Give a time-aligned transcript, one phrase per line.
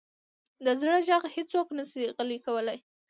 [0.65, 2.77] د زړه ږغ هیڅوک نه شي غلی کولی.